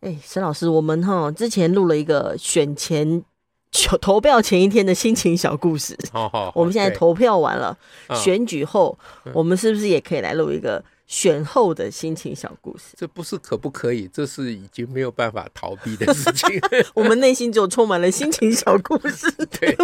[0.00, 3.22] 哎，沈老师，我们哈之前录了一个选前
[4.00, 5.98] 投票前一天的心情小故事。
[6.12, 7.76] 好好，我们现在投票完了，
[8.14, 12.94] 选举后，嗯我们是不是也可以来录一个选后的心情小故事？
[12.96, 16.48] 这不是可不可以，这是已经没有办法逃避的事情。
[16.94, 19.26] 我们内心就充满了心情小故事。
[19.58, 19.74] 对，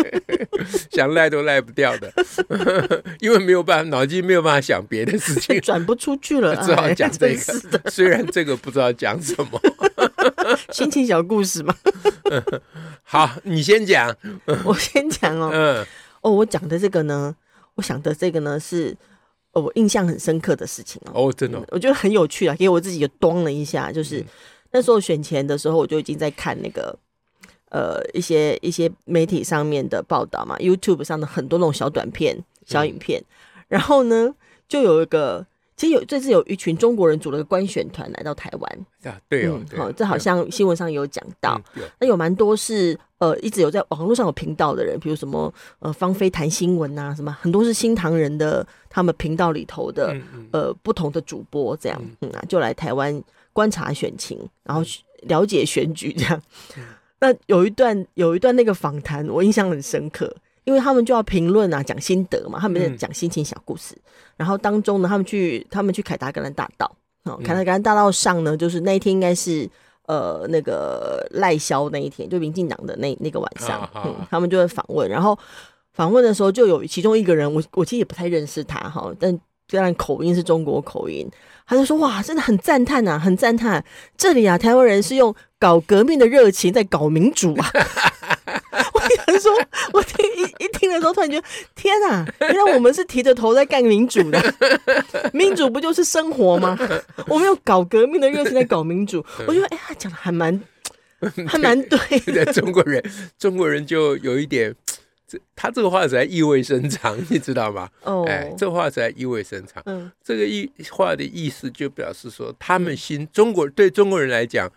[0.93, 2.13] 想赖都赖不掉的，
[3.21, 7.91] 因为没有办法，脑筋没有办法想别的事情，转不出去了，只好讲这个。
[7.91, 9.61] 虽然这个不知道讲什么。
[10.71, 11.75] 心情小故事嘛。
[13.03, 14.15] 好，你先讲。
[14.65, 15.51] 我先讲哦。
[15.53, 15.87] 嗯，
[16.21, 17.35] 哦，我讲的这个呢，
[17.77, 18.95] 我想的这个呢是，
[19.55, 21.29] 哦，我印象很深刻的事情哦。
[21.29, 24.27] 哦，真的哦，我觉得很有趣啊，给我自己就端了一下，就是、嗯
[24.73, 26.99] 那时候选前的时候，我就已经在看那个
[27.71, 34.35] 呃一些一些媒体上面的报道嘛，YouTube 上的很多那种小短片、小影片，嗯、然后呢，
[34.69, 35.47] 就有一个。
[35.77, 38.87] 其实有这次有一群中国人组了个观选团来到台湾。
[39.03, 41.61] 啊，对哦，好、嗯，这好像新闻上有讲到。
[41.75, 54.83] 嗯、那有蛮多是呃一直有在网络上有频道的人，比如什么呃芳菲谈新闻啊，什么很多是新唐人的他们频道里头的、嗯嗯、呃不同的主播这样，嗯，嗯啊，就来台湾观察选情，然后
[55.23, 56.41] 了解选举这样。
[56.77, 56.85] 嗯、
[57.21, 60.35] 那有一段有一段那个访谈，我印象很深刻。
[60.65, 63.95] 因为他们就要评论啊，讲心得嘛，他们在讲心情小故事。
[63.95, 64.03] 嗯、
[64.39, 66.91] 然后当中呢，他们去他们去凯达格兰大道，
[67.25, 69.69] 哦，凯达格兰大道上呢，就是那一天应该是
[70.07, 75.09] 呃那个赖萧那一天，就民进党的那那个晚上，啊、嗯，他们就会访问。
[75.09, 75.39] 然后
[75.93, 79.39] 访问的时候，就有其中一个人，我我其实也不太认识他哈，但
[79.69, 81.29] 虽然口音是中国口音，
[81.67, 83.85] 他就说哇，真的很赞叹啊，很赞叹，
[84.17, 87.71] 这里啊，台湾人是用搞革命的热情在搞民主啊。
[89.05, 89.53] 我想说，
[89.93, 94.55] 我听一一听的时候，突然觉得天啊，原来我们是提着头在干民主的，
[95.33, 96.79] 民主不就是生活吗？
[97.29, 100.61] 我们有搞革命的热情在搞民主， 我觉得哎呀，讲的还蛮
[101.47, 101.99] 还蛮对
[102.33, 102.45] 的。
[102.53, 103.03] 中国人，
[103.39, 104.75] 中国人就有一点，
[105.27, 107.89] 这他这个话实在意味深长，你知道吗？
[108.03, 109.83] 哦，哎，这话实在意味深长。
[109.87, 114.71] 嗯，这个意话的意思就表示说，他们心中国对中国人来讲，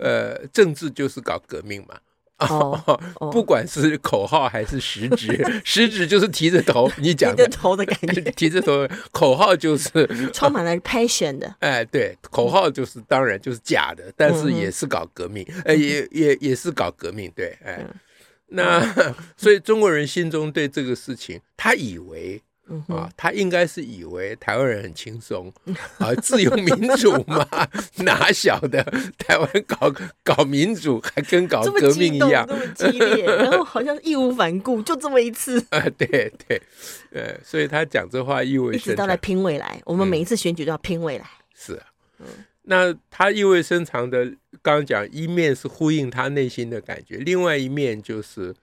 [0.00, 1.96] 呃，政治就是搞革命嘛。
[2.48, 9.88] 哦，不管是口号还是实质， 实质就是提着头，你讲提着头的感觉， 提着头，口号就是
[10.32, 11.54] 充满了 passion 的。
[11.60, 17.84] 哎，对，口号就是当然就是假的，但是也是搞革命，哎，也也也是搞革命，对，哎，
[18.48, 18.80] 那
[19.36, 22.42] 所以中国人心中对这个事情，他以为。
[22.88, 25.52] 啊，他应该是以为台湾人很轻松
[25.98, 27.46] 啊，自由民主嘛，
[28.04, 28.82] 哪晓得
[29.18, 29.92] 台湾搞
[30.22, 35.58] 搞民主还跟搞革命一样，这么激烈， 然后好像义无反顾，就这么一次。
[35.70, 36.62] 啊，对对，
[37.10, 41.84] 呃，所以他讲这话意味，一直到来拼未来，我们每一次选举都要拼未来，是啊，
[42.62, 44.24] 那他意味深长的，
[44.62, 48.54] 刚刚讲一面是呼应他内心的感觉，另外一面就是，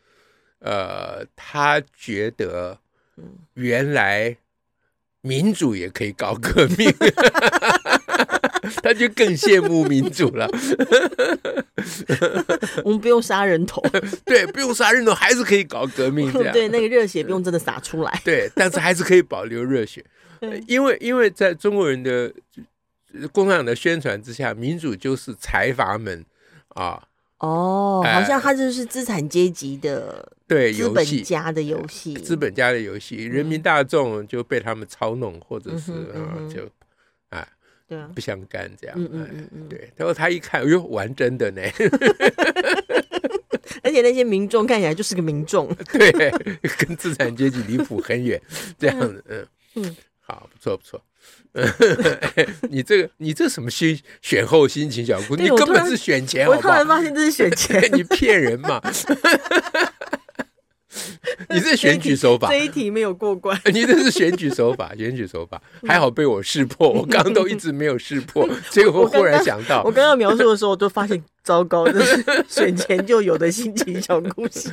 [0.60, 2.80] 呃，他觉得。
[3.54, 4.38] 原来
[5.22, 6.94] 民主也可以搞革命，
[8.82, 10.50] 他就更羡慕民主了。
[12.84, 13.82] 我们不用杀人头，
[14.26, 16.52] 对，不用杀人头，还是可以搞革命的。
[16.52, 18.22] 对，那个热血不用真的洒出来。
[18.24, 20.04] 对，但是还是可以保留热血，
[20.68, 22.34] 因为因为在中国人的
[23.32, 26.26] 共产党的宣传之下，民主就是财阀们
[26.70, 27.04] 啊。
[27.40, 36.70] 哦，好像他就是资产阶级的对资本家的游戏，资本家的游戏，人民大众就被他们操弄，或者是啊，就
[37.30, 37.48] 啊，
[37.88, 38.96] 对啊，不相干这样。
[39.00, 39.90] 嗯嗯嗯对。
[39.96, 41.62] 然后他一看，哎呦，玩真的呢！
[43.82, 46.12] 而且那些民众看起来就是个民众，对，
[46.78, 48.40] 跟资产阶级离谱很远，
[48.78, 51.02] 这样子，嗯嗯，好，不错不错。
[52.70, 55.44] 你这个，你这什么心选后心情小故事？
[55.44, 56.58] 你根本是选前好好？
[56.58, 58.82] 我突然发现这是选前， 你骗人嘛？
[61.50, 63.60] 你这选举手法，这一题没有过关。
[63.74, 66.90] 你这是选举手法，选举手法还好被我识破。
[66.92, 74.70] 我刚刚都一直没有识破，结果我忽然想到，我刚刚描述的时候，我就发现糟糕，这是选前就有的心情小故事。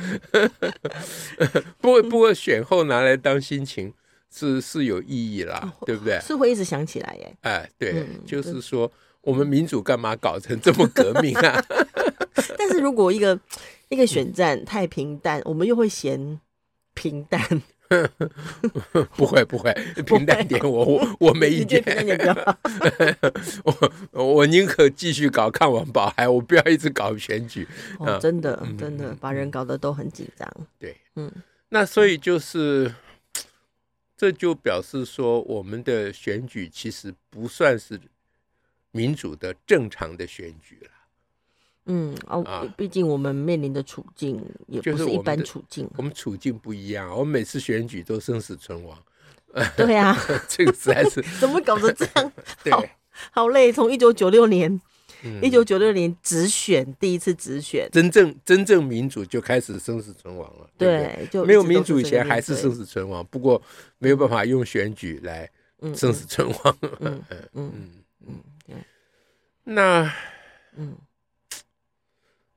[1.79, 3.93] 不过，不过选后拿来当心情。
[4.33, 6.19] 是是有意义啦，对不对？
[6.21, 7.37] 是会一直想起来耶。
[7.41, 8.91] 哎，对，就是说，
[9.21, 11.63] 我们民主干嘛搞成这么革命啊？
[12.57, 13.39] 但是如果一个
[13.89, 16.39] 一个选战太平淡，我们又会嫌
[16.93, 17.41] 平淡。
[19.15, 19.73] 不会不会，
[20.05, 21.81] 平淡点我，我我我没意见。
[23.63, 27.65] 我我宁可继续搞抗王保海，我不要一直搞选举。
[27.97, 30.45] 哦，真的真的，把人搞得都很紧张。
[30.77, 31.31] 对，嗯，
[31.69, 32.93] 那所以就是，
[34.17, 38.01] 这就表示说，我们的选举其实不算是
[38.91, 40.89] 民主的正常的选举了。
[41.89, 47.09] 嗯哦，毕竟我们面临的处境也不是一般处境，我，我们处境不一样。
[47.09, 49.01] 我们每次选举都生死存亡，
[49.77, 50.17] 对啊，
[50.49, 52.31] 这个实在是 怎么搞得这样？
[52.71, 52.83] 好
[53.31, 53.71] 好累。
[53.71, 54.81] 从一九九六年，
[55.41, 60.69] 一九九六年直选第一次直选，真正真正民主就开始生死存亡了。
[60.77, 63.61] 对，对，就没有民主以前还是生死存亡，不过
[63.97, 65.49] 没有办法用选举来
[65.95, 66.77] 生死存亡。
[66.81, 67.91] 嗯嗯嗯
[68.27, 68.75] 嗯，对，
[69.63, 70.13] 那
[70.75, 70.97] 嗯。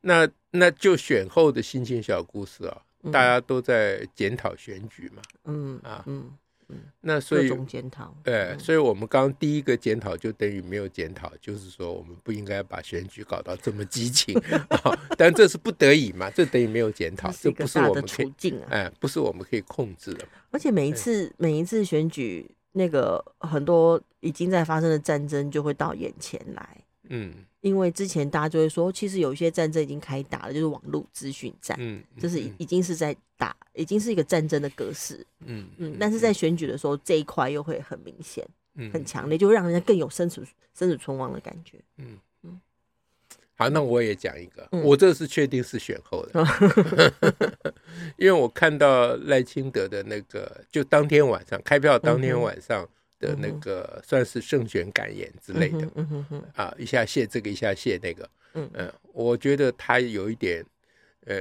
[0.02, 6.02] 那那就选后的心情小故事啊，嗯、大家都在检讨选举嘛，嗯啊。
[6.06, 6.38] 嗯嗯，
[7.00, 14.34] 那所以检讨，对，所以我们刚第一个检讨就等于没有检讨，就是说我们不应该把选举搞到这么激情
[14.68, 20.26] 啊，但这是不得已嘛，这等于没有检讨，这不是我们可以，哎，不是我们可以控制的。
[20.50, 27.32] 而且每一次每一次选举，那个很多已经在发生的战争就会到眼前来，嗯。
[27.60, 35.94] 因为之前大家就会说，其实有一些战争已经开打了，就是网络资讯战，嗯，这是已经是在打，已经是一个战争的格式，嗯嗯。
[36.00, 40.42] 但是在选举的时候，这一块又会很明显，嗯，很强烈，就会让人家更有生死
[40.72, 42.58] 生死存亡的感觉，嗯嗯。
[43.56, 46.42] 好，那我也讲一个，我这是确定是选后的，
[48.16, 52.88] 因为我看到赖清德的那个，就当天晚上开票当天晚上。
[53.20, 60.64] 的那个算是胜选感言之类的，嗯哼哼，啊，一下谢这个，一下谢那个，嗯嗯，我觉得他有一点，
[61.26, 61.36] 呃。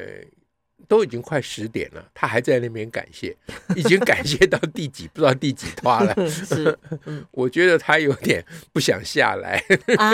[0.87, 3.35] 都已经快十点了，他还在那边感谢，
[3.75, 6.29] 已经感谢到第几不知道第几趴了。
[6.29, 6.75] 是，
[7.31, 9.61] 我觉得他有点不想下来。
[9.97, 10.13] 啊，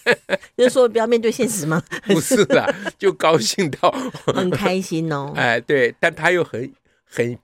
[0.56, 1.84] 就是说不要面对现实吗？
[2.06, 3.90] 不是啦，就高兴到
[4.24, 5.30] 很开心哦。
[5.36, 6.72] 哎，对，但他又很
[7.04, 7.38] 很。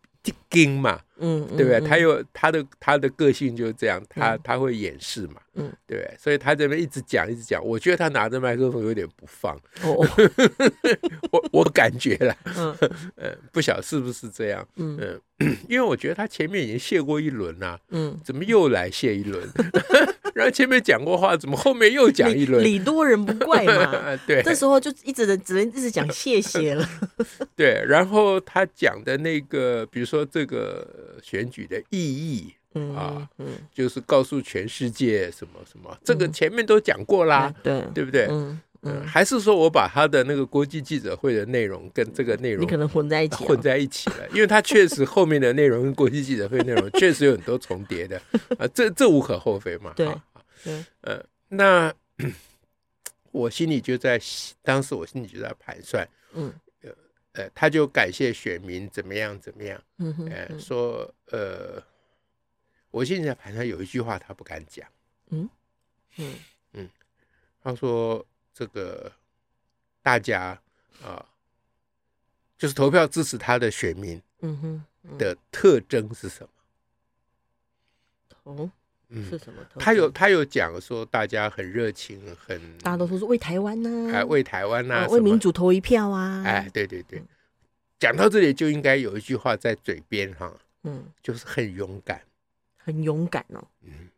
[0.51, 1.81] 惊嘛，嗯，对不对？
[1.81, 10.07] 他又他的他的个性就是这样，他他会掩饰嘛，嗯，对，所以他这边一直讲一直讲，我觉得他拿着麦克风有点不放，哦，
[11.33, 12.77] 我我感觉了，嗯。
[13.53, 15.21] 不晓是不是这样，嗯，
[15.69, 19.49] 因为我觉得他前面已经谢过一轮了，嗯，怎么又来谢一轮？
[20.35, 22.65] 然后前面讲过话，怎么后面又讲一轮？
[22.65, 26.89] 礼多人不怪嘛， 对，这时候就一直的只能一直讲谢谢了，
[27.55, 30.15] 对，然后他讲的那个，比如说。
[30.15, 38.29] 说这个选举的意义、嗯、啊，嗯，就是告诉全世界什么什么，嗯、这个前面都讲过啦，嗯、对对不对？
[38.31, 48.21] 嗯嗯，还是说我把他的那个国际记者会的内容跟这个内容，你可能混在一起，混在一起了， 因为他确实后面的内容跟国际记者会内容 确实有很多重叠的
[48.59, 50.07] 啊，这这无可厚非嘛，对，
[50.63, 51.93] 对、呃，那
[53.33, 54.21] 我心里就在
[54.63, 56.53] 当时我心里就在盘算，嗯。
[57.37, 61.83] 呃，他就感谢选民怎么样怎么样，嗯哼，呃，说呃，
[62.93, 64.87] 我现在盘算有一句话他不敢讲，
[65.31, 65.51] 嗯？
[66.17, 66.33] 嗯。
[66.75, 66.89] 嗯，
[67.61, 68.25] 他说
[68.55, 69.13] 这个
[70.01, 70.59] 大家
[71.03, 71.27] 啊、呃，
[72.57, 76.49] 就是投票支持他的选民，嗯哼，的特征是什
[78.45, 78.53] 么？
[78.53, 78.71] 哦。
[79.09, 79.63] 嗯，是什么？
[79.79, 86.43] 他有他有讲说，大家很热情，很大家都说是为台湾呐，哎，为台湾呐，为民主投一票啊！
[86.45, 87.23] 哎，对对对，
[87.99, 90.51] 讲到这里就应该有一句话在嘴边哈，
[90.85, 92.23] 嗯，就是很勇敢，
[92.79, 94.09] 很勇敢哦，嗯，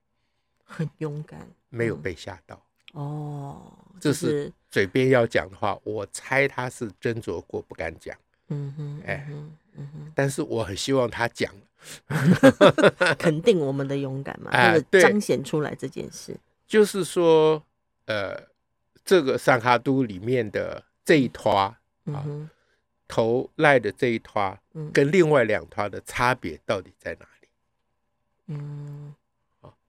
[0.64, 2.62] 很勇敢，没有被吓到
[2.96, 3.60] 哦，
[4.00, 8.16] 这是嘴边要讲的话，我猜他是斟酌过不敢讲，
[8.48, 11.52] 嗯哼，哎，嗯哼，但是我很希望他讲。
[13.18, 16.34] 肯定我们的勇敢嘛， 或者彰显出来这件事，
[16.66, 17.62] 就是说，
[18.06, 18.34] 呃，
[19.04, 21.76] 这个三哈都里面的这一坨啊，
[23.06, 24.58] 投赖的这一坨，
[24.92, 27.48] 跟另外两团的差别到底在哪里？
[28.46, 29.14] 嗯，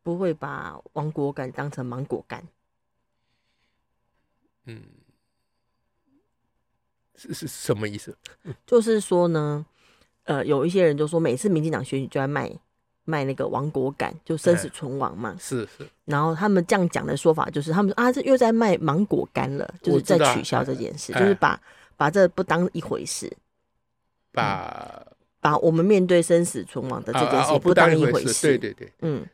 [0.03, 2.43] 不会把王果敢当成芒果干。
[4.67, 4.83] 嗯，
[7.15, 8.15] 是是什么意思？
[8.65, 9.65] 就是说呢。
[10.29, 12.51] 呃，有一些人就说，每次民进党选举就在卖
[13.05, 15.33] 卖那个亡国感，就生死存亡嘛。
[15.39, 15.87] 是是。
[16.03, 21.57] 然后他们这样讲的说法就是，他们说啊，这又在卖芒果干了，就是在取消这件事，就是把
[21.95, 23.31] 把这不当一回事，
[24.33, 25.01] 把
[25.39, 28.49] 把我们面对生死存亡的这件事不当一回事。
[28.49, 29.29] 对对对，嗯，对。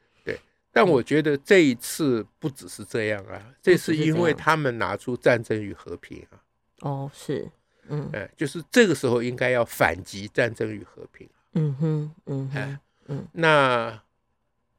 [0.75, 6.42] 但我觉得这一次不只是这样啊，这是因为他们拿出战争与和平啊。
[6.80, 7.48] 哦，是，
[7.88, 11.30] 嗯，哎，就是这个时候应该要反击战争与和平。
[11.53, 14.01] 嗯哼，嗯哼，哎，嗯，那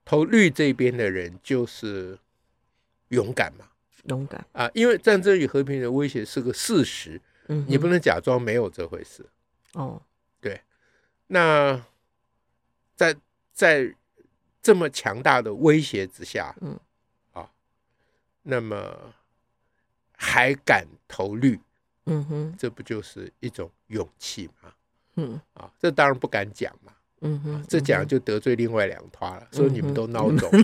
[0.04, 2.18] 投绿这边的人就是
[3.08, 3.64] 勇敢嘛，
[4.08, 9.24] 勇敢啊，因为战争与和平的威胁是个事实，嗯，你不能假装没有这回事。
[9.74, 10.02] 哦，
[10.40, 10.60] 对，
[11.28, 11.80] 那
[12.96, 13.14] 在
[13.52, 13.94] 在
[14.64, 16.80] 这么强大的威胁之下，嗯，
[17.34, 17.46] 啊，
[18.42, 18.96] 那么
[20.16, 21.60] 还敢投绿，
[22.06, 24.72] 嗯哼，这不就是一种勇气吗？
[25.16, 30.50] 嗯，啊，这当然不敢讲嘛，嗯哼，这讲就得罪另外两团了，说你们都孬种。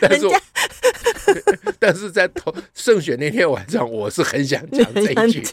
[0.00, 0.26] 但是，
[1.78, 5.40] 但是在投胜选那天晚上，我是很想讲这一句。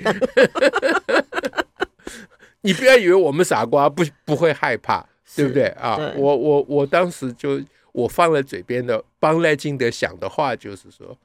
[2.62, 5.96] 你不要以为我们傻瓜不不会害怕，对不对啊？
[6.18, 11.18] 我我我当时就我放在嘴边的帮赖清德想的话就是说，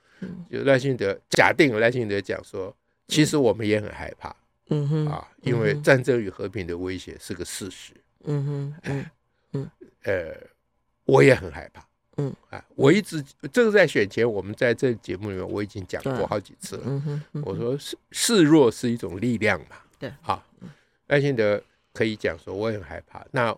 [0.50, 2.74] 就赖清德假定赖清德讲说，
[3.08, 4.34] 其实我们也很害怕，
[4.70, 7.92] 嗯哼啊，因为战争与和平的威胁是个事实，
[8.24, 9.06] 嗯哼，嗯
[9.52, 9.70] 嗯
[10.04, 10.34] 呃，
[11.04, 17.00] 我也很害怕，嗯啊，我一直这个在选前我们在这节目里面我已经讲过好几次了，嗯
[17.32, 20.44] 哼，我说示示弱是一种力量嘛，对，好。
[21.08, 23.24] 赖清德可以讲说，我也很害怕。
[23.30, 23.54] 那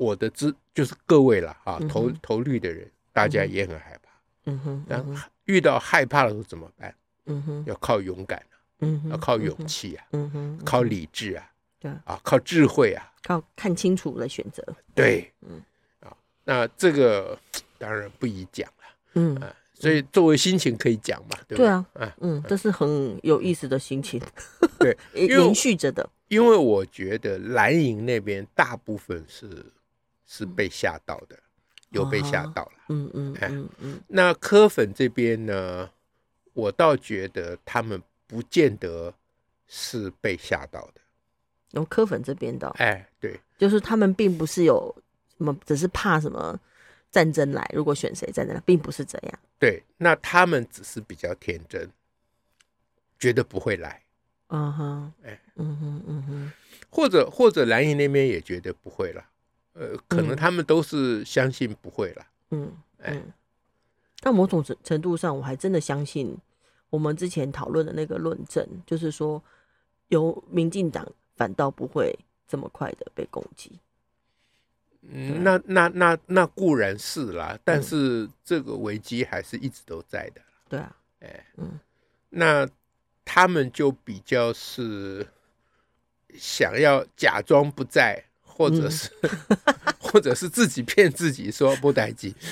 [0.00, 4.10] 我的知就是各位了啊，投投绿的人，大家也很害怕。
[4.46, 5.04] 嗯哼，那
[5.44, 6.94] 遇到害怕的时候怎么办？
[7.26, 11.46] 嗯哼，要靠勇敢啊，嗯哼，要靠勇气啊，嗯哼，靠理智啊，
[11.78, 11.90] 对。
[12.06, 14.64] 啊，靠智慧啊，靠看清楚来选择。
[14.94, 15.62] 对，嗯。
[16.00, 17.38] 啊，那这个
[17.76, 18.84] 当然不宜讲了。
[19.16, 19.36] 嗯。
[19.36, 21.66] 啊，所以作为心情可以讲嘛，对对？
[21.66, 24.18] 啊，啊，嗯，这是很有意思的心情，
[24.80, 26.08] 对， 延续着的。
[26.28, 29.66] 因为我觉得蓝营那边大部分是
[30.32, 31.36] 是被吓到的，
[31.88, 32.72] 有被吓到了。
[32.88, 34.00] 嗯嗯嗯嗯。
[34.06, 35.90] 那柯粉这边呢，
[36.52, 39.12] 我倒觉得他们不见得
[39.66, 41.00] 是被吓到的。
[41.72, 44.94] 有柯粉这边的，哎，对，就是他们并不是有
[45.36, 46.56] 什么，只是怕什么
[47.10, 49.38] 战争来，如果选谁战争来，并不是这样。
[49.58, 51.90] 对，那他们只是比较天真，
[53.18, 54.00] 觉得不会来。
[54.46, 56.52] 嗯哼，哎，嗯哼，嗯哼，
[56.88, 59.24] 或者或者蓝营那边也觉得不会了，
[59.74, 63.22] 呃，可能他们都是相信不会了，嗯，哎，
[64.20, 66.36] 但某种程程度上，我还真的相信
[66.90, 69.42] 我们之前讨论的那个论证，就是说，
[70.08, 73.78] 由民进党反倒不会这么快的被攻击。
[75.02, 80.40] 嗯，那那那那固然是啦，但是这个危机还是一直都在的。
[80.68, 81.78] 对啊，哎，嗯，
[82.28, 82.68] 那。
[83.32, 85.24] 他们就比较是
[86.34, 89.30] 想要假装不在，或者是、嗯、
[89.98, 92.34] 或者是自己骗自己说不待机。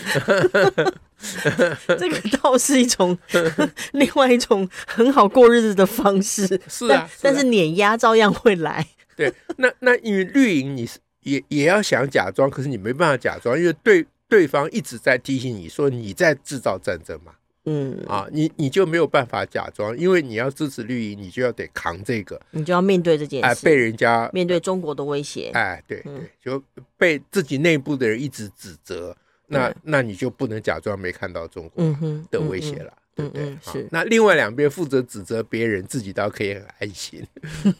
[1.87, 3.19] 这个倒是一种
[3.93, 6.61] 另外一种很好过日子的方式。
[6.69, 8.87] 是啊，但是碾压照样会来。
[9.17, 17.33] 对，那那因为绿营你是也也要想假装，可是你没办法假装，因为对对方一直在提醒你说你在制造战争嘛。
[17.65, 26.62] 嗯啊，你你就没有办法假装，因为你要支持绿营，你就要得扛这个，你就要面对这件事，哎，被人家面对中国的威胁，哎，对对，就
[26.97, 29.15] 被自己内部的人一直指责，
[29.49, 31.85] 那那你就不能假装没看到中国
[32.31, 33.59] 的威胁了，对不对？
[33.61, 33.87] 是。
[33.91, 37.27] 那另外两边负责指责别人，自己倒可以很安心。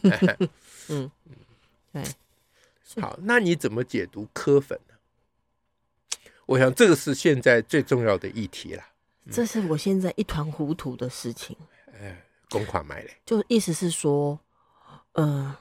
[0.89, 1.09] 嗯，
[1.93, 2.03] 对。
[3.01, 4.95] 好，那你怎么解读科粉呢？
[6.47, 8.83] 我想这个是现在最重要的议题了。
[9.31, 11.55] 这是我现在一团糊涂的事情。
[12.01, 14.39] 哎，公款买的，就意思是说，
[15.13, 15.55] 呃，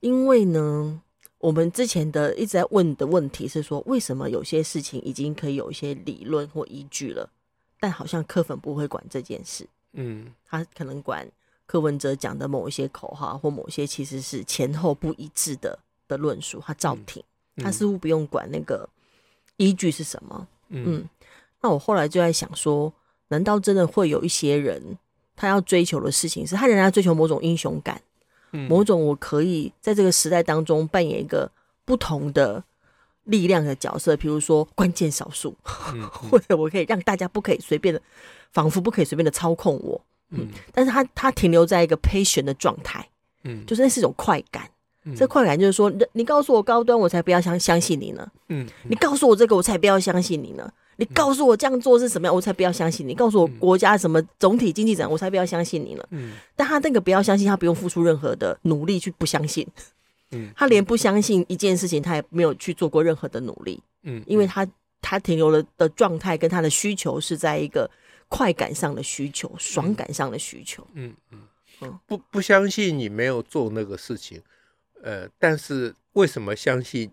[0.00, 1.00] 因为呢，
[1.38, 7.30] 我们之前的一直在问的问题是说，为什么有些事情已经可以有一些理论或依据了，
[7.78, 9.66] 但好像柯粉不会管这件事。
[9.92, 11.30] 嗯，他可能管
[11.64, 17.22] 柯文哲讲的某一些口号或某些其实是前后不一致的的论述，他照听，
[17.56, 18.88] 嗯嗯、他似乎不用管那个
[19.56, 20.48] 依据是什么。
[20.68, 20.84] 嗯。
[20.86, 21.08] 嗯
[21.62, 22.92] 那我后来就在想说，
[23.28, 24.98] 难道真的会有一些人，
[25.34, 28.00] 他要追求的事情是他仍然要追求某种英雄感，
[28.52, 31.50] 嗯、某种我可以在这个时代当中扮演一个
[31.84, 32.62] 不同的
[33.24, 35.54] 力量的角色，比如说关键少数，
[35.92, 38.00] 嗯 嗯、或者我可以让大家不可以随便的，
[38.52, 40.00] 仿佛不可以随便的操控我。
[40.30, 43.08] 嗯，但是他他停留在一个 patient 的状态，
[43.44, 44.70] 嗯，就是那是一种快感。
[45.04, 48.30] 嗯、这快感就是说，你告诉我高端，我才不要相相信你呢。
[48.48, 50.70] 嗯，嗯你告诉我这个，我才不要相信你呢。
[50.98, 53.14] 你告诉我这样做是什么样，我才不要相信你。
[53.14, 56.06] 告诉我国家什么总体经济怎样，我才不要相信你了。
[56.10, 59.64] 嗯，但他那个不要相信，他不用付出任何的努力去不相信。
[60.32, 63.80] 嗯，他连不相信一件事情，他也没有去做过任何的努力。
[64.02, 64.66] 嗯，因为他
[65.00, 67.88] 他停留了的状态跟他的需求是在一个
[68.28, 70.84] 快感上的需求、爽感上的需求。
[70.94, 71.38] 嗯嗯
[71.82, 74.42] 嗯，不不相信你没有做那个事情，
[75.02, 77.08] 呃，但是为什么相信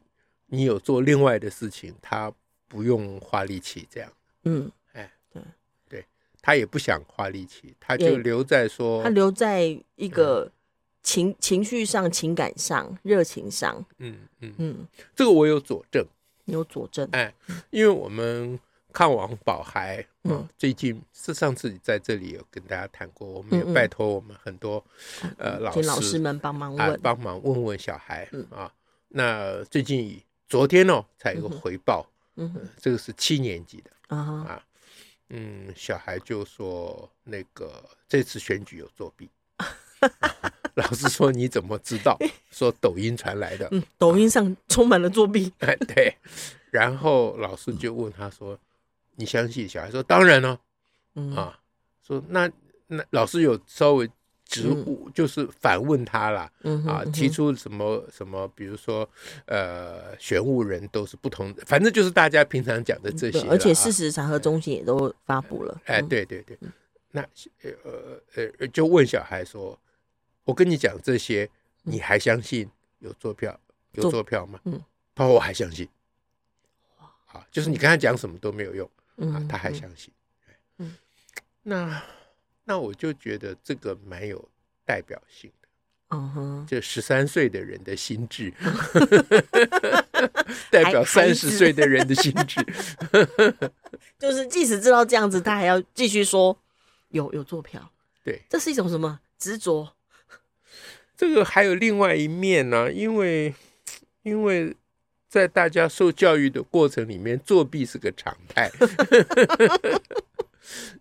[0.47, 1.93] 你有做另外的事情？
[2.01, 2.33] 他
[2.67, 4.11] 不用花力气这样。
[4.43, 5.41] 嗯，哎，对。
[5.89, 6.05] 对，
[6.41, 10.51] 他也不想花力气，他就留在说，他留在一个。
[11.05, 14.51] 情情绪上、情感上、热情上，嗯嗯。
[14.57, 16.03] 嗯，这个我有佐证，
[16.45, 17.31] 有佐证，哎，
[17.69, 18.59] 因为我们
[18.91, 24.83] 看王宝孩，嗯，最近是上次在这里有跟大家谈过，我们也拜托我们很多
[25.37, 28.73] 呃老师老师们帮忙问，帮忙问问小孩啊。
[29.09, 30.19] 那最近
[30.49, 34.61] 昨天哦，才有个回报，嗯，这个是七年级的啊，
[35.29, 39.29] 嗯，小孩就说那个这次选举有作弊。
[40.75, 42.17] 老师说：“你怎么知道？
[42.51, 43.67] 说抖音传来的。
[43.71, 45.51] 嗯，抖音上充满了作弊。
[45.59, 46.13] 哎，对。
[46.69, 48.59] 然后老师就问他说
[49.15, 50.59] ：‘你相信？’小孩说：‘当然了。’
[51.15, 51.57] 嗯啊，
[52.05, 52.51] 说那
[52.87, 54.09] 那老师有稍微
[54.61, 56.51] 直物，就是反问他了。
[56.63, 59.07] 嗯啊，提出什么什么，比如说
[59.45, 63.41] 呃，选务人都是不同的，反正就是大家平常讲的这些。
[63.49, 65.81] 而且事实查核中心也都发布了。
[65.85, 66.57] 哎，对对对。
[67.11, 67.21] 那
[67.63, 67.71] 呃
[68.59, 69.77] 呃，就问小孩说。”
[70.45, 71.49] 我跟你讲这些，
[71.81, 72.69] 你还相信
[72.99, 73.59] 有坐票
[73.93, 74.59] 有坐票吗？
[74.65, 74.79] 嗯，
[75.15, 75.89] 他说我还相信。
[77.25, 78.87] 啊，就是你跟他讲什么都没有用，
[79.33, 80.13] 啊，他还相信。
[80.77, 80.95] 嗯，
[81.63, 81.99] 那
[82.65, 84.49] 那我就觉得这个蛮有
[84.83, 85.67] 代表性的。
[86.09, 88.53] 嗯哼，就十三岁的人的心智，
[90.69, 92.63] 代表三十岁的人的心智，
[94.19, 96.55] 就是即使知道这样子，他还要继续说
[97.09, 97.91] 有有坐票。
[98.23, 99.93] 对，这是一种什么执着？
[101.17, 103.53] 这个还有另外一面呢，因为
[104.21, 104.75] 因为
[105.27, 108.71] 在大家受教育的过程里面，作弊是个常态。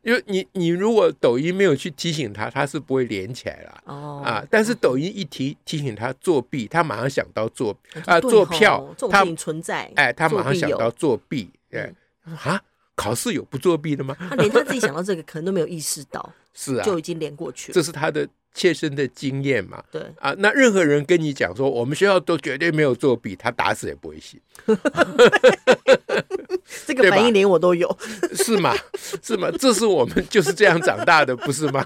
[0.02, 3.82] 因为你你如果抖音没有去提醒他，他是不会连起来了。
[3.86, 9.90] 哦啊，但是抖音一提提醒他作弊，他马上想到作啊作票，他存在。
[9.96, 11.50] 哎，他马上想到作弊。
[11.70, 11.92] 哎，
[12.24, 12.62] 啊，
[12.94, 14.16] 考试有不作弊的吗？
[14.18, 16.32] 他连他自己想 到这个，可能都没有意识到。
[16.54, 17.74] 是啊，就已经连过去了。
[17.74, 18.28] 这是他的。
[18.56, 24.40] 切身的经验嘛，对啊，那任何人跟你讲说我们学校都绝对没有作弊，他打死也不会信。
[26.86, 27.98] 这个反应连我都有，
[28.34, 28.74] 是吗？
[29.22, 29.50] 是吗？
[29.58, 31.84] 这是我们就是这样长大的，不是吗？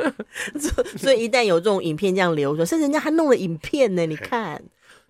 [0.96, 4.62] 所以一旦有这种影片这样流传，甚至人家还弄了影片呢，你看。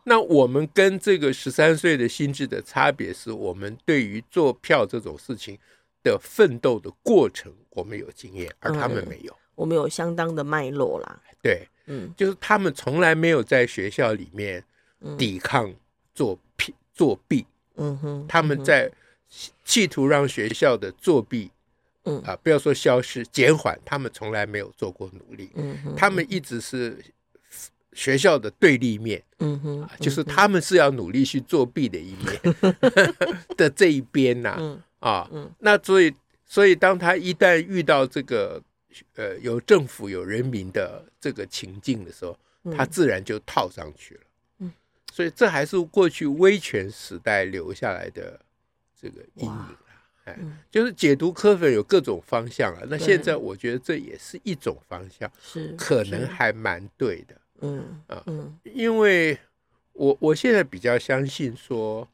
[0.04, 5.56] 那我们跟这个十三岁的心智的差别是，我们对于做票这种事情
[6.02, 9.32] 的奋斗的过程，我们有经验，而他们没有。
[9.32, 14.64] 嗯我们有相当的脉络啦，对，嗯，就是他们从来没有在学校里面
[15.18, 15.70] 抵抗
[16.14, 17.44] 作弊，作弊，
[17.76, 18.90] 嗯哼，他们在
[19.64, 21.50] 企图让学校的作弊，
[22.04, 26.98] 嗯啊，不要说消失，减缓，他们从来没有做过努力，嗯，他们一直是
[27.92, 32.40] 学校的对立面，嗯哼，就是他们是要努力去作弊的一面
[33.56, 36.14] 的这一边呐，啊，那所以，
[36.46, 38.62] 所以当他一旦遇到这个。
[39.14, 42.36] 呃，有政府有人民的这个情境的时候，
[42.76, 44.20] 他自然就套上去了。
[44.58, 44.70] 嗯，
[45.10, 48.38] 所以这还是过去威权时代留下来的
[49.02, 49.78] 这个阴影啊。
[50.24, 50.38] 哎，
[50.70, 52.82] 就是解读科粉有各种方向啊。
[52.88, 57.34] 那现在我觉得这也是一种方向，是可能还蛮对的。
[57.60, 59.36] 嗯啊，嗯，因为
[59.92, 62.08] 我我现在比较相信说，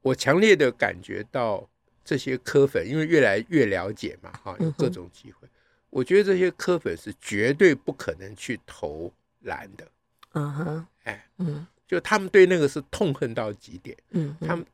[0.00, 1.68] 我强烈的感觉到
[2.04, 5.46] 这些科粉，因为越来越了解嘛，哈，有各种机会。
[5.90, 9.12] 我觉得这些科粉是绝对不可能去投
[9.42, 9.86] 蓝的，
[10.32, 14.66] 嗯哼，哎，嗯，就他们对那个是痛恨到极点，嗯，他们，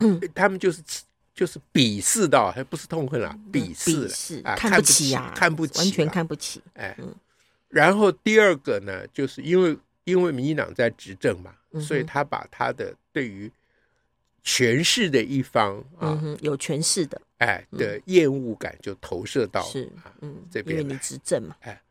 [0.00, 0.82] 嗯，他们就是
[1.34, 6.96] 就是鄙视到，还不是痛恨啊，鄙视啊，看不起啊，看不起，完全看不起，哎，
[7.68, 13.50] 然后第二个呢，就是因为因为民进党在执政嘛，所以他把他的对于
[14.42, 17.20] 权势的一方啊，有权势的。
[17.38, 19.90] 哎的厌恶感就投射到是
[20.22, 21.82] 嗯这边，因为你执政嘛，哎，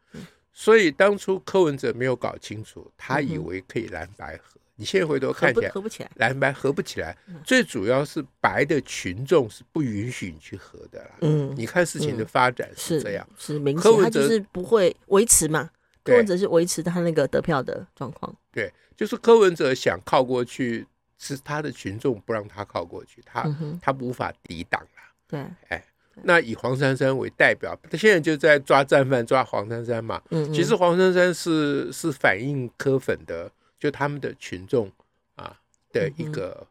[0.52, 4.60] 所以当初柯文哲没有搞清楚，他以为可以蓝白合。
[4.76, 7.16] 你现在回头看起来，合不起来，蓝白合不起来。
[7.44, 11.12] 最主要是白的群众是不允许你去合的啦。
[11.22, 15.70] 嗯，你看事情的发展是这样，是明显他就是不会维持嘛。
[16.04, 18.36] 柯文哲是维持他那个得票的状况。
[18.52, 20.86] 对，就是柯文哲想靠过去，
[21.18, 23.44] 是他的群众不让他靠过去，他
[23.82, 24.86] 他无法抵挡。
[25.26, 25.82] 对，哎，
[26.24, 30.22] 那以黄珊珊为代表，他现在就在抓战犯，抓黄珊珊嘛。
[30.32, 33.50] 嗯，其实黄珊珊是是反映柯粉的，
[33.84, 34.90] 就他们的群众
[35.36, 35.60] 啊
[35.92, 36.66] 的一个、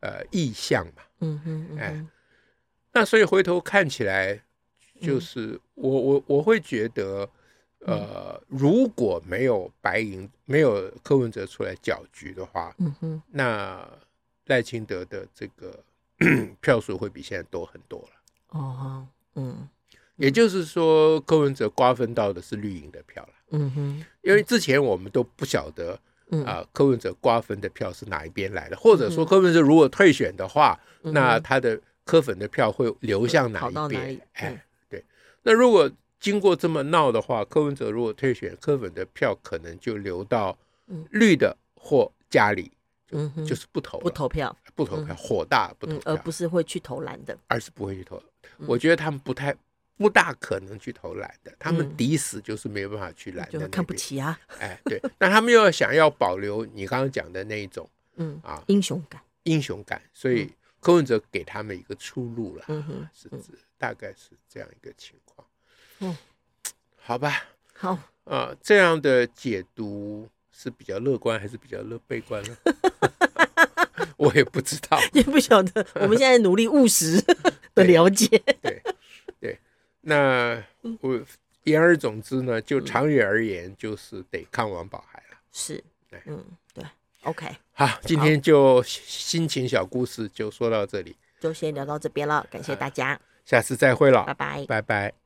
[0.00, 1.02] 嗯、呃意向嘛。
[1.20, 2.04] 嗯哼，哎，
[2.92, 4.42] 那所以回头看起来，
[5.00, 7.30] 就是、嗯、我我我会觉得，
[7.86, 13.88] 呃，如果没有白银，没有柯文哲出来搅局的话，嗯哼，那
[14.46, 15.78] 赖清德的这个
[16.60, 18.58] 票数会比现在多很多了。
[18.58, 19.68] 哦，嗯，
[20.16, 23.32] 也就是说，柯文哲瓜分到的是绿营的票了。
[23.50, 25.96] 嗯哼，因为之前我们都不晓得
[26.28, 26.44] 啊、嗯。
[26.44, 34.14] 呃，柯文哲瓜分的票是哪一边来的，或者说柯文哲如果退选的话，嗯、那他的柯粉的票会流向哪一边？
[34.14, 35.04] 嗯、哎，对。
[35.42, 40.56] 那如果经过这么闹的话，柯文哲如果退选，柯粉的票可能就流到
[41.10, 42.70] 绿的或家里，
[43.12, 48.22] 嗯哼，就是不投不投票，不投票，火大不投票，而不是会去投蓝的，而是不会去投。
[48.66, 49.54] 我觉得他们不太。
[49.98, 54.38] 不大可能去投篮的，他们抵死就是没有办法去蓝的，就看不起啊！
[54.58, 65.46] 哎，对，那他们又要想要保留你刚刚讲的那一种，嗯啊，英雄感，英雄感，所以柯文哲给他们一个出路了，嗯哼，是指大概是这样一个情况，
[65.98, 66.16] 嗯，
[66.96, 67.98] 好吧，好。
[68.24, 72.56] 啊，这样的解读是比较乐观还是比较乐悲观呢？
[74.18, 77.18] 我也不知道，也不晓得，我们现在努力务实
[77.74, 78.26] 的 了解，
[78.60, 78.82] 对。
[80.00, 80.62] 那
[81.00, 81.20] 我
[81.64, 85.38] 言而总之呢，就长远而言，就是得看王宝海了。
[85.52, 86.20] 是，对。
[86.26, 86.84] 嗯，对
[87.24, 87.46] ，OK。
[87.72, 95.14] 好，今天就心情小故事就说到这里，就先聊到这边了，感谢大家，下次再会了，拜拜，拜拜。